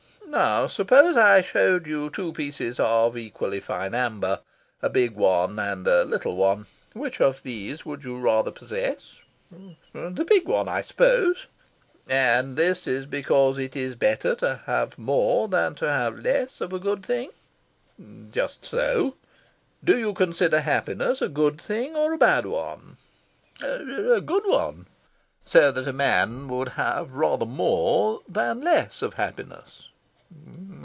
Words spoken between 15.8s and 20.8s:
have less of a good thing?" "Just so." "Do you consider